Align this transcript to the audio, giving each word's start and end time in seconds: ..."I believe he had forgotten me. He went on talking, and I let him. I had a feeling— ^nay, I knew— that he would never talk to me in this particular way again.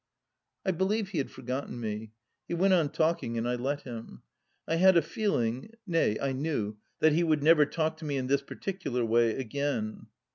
..."I 0.65 0.71
believe 0.71 1.09
he 1.09 1.19
had 1.19 1.29
forgotten 1.29 1.79
me. 1.79 2.09
He 2.47 2.55
went 2.55 2.73
on 2.73 2.89
talking, 2.89 3.37
and 3.37 3.47
I 3.47 3.53
let 3.53 3.81
him. 3.83 4.23
I 4.67 4.77
had 4.77 4.97
a 4.97 5.01
feeling— 5.03 5.73
^nay, 5.87 6.19
I 6.19 6.31
knew— 6.31 6.77
that 7.01 7.13
he 7.13 7.23
would 7.23 7.43
never 7.43 7.67
talk 7.67 7.97
to 7.97 8.05
me 8.05 8.17
in 8.17 8.25
this 8.25 8.41
particular 8.41 9.05
way 9.05 9.35
again. 9.35 10.07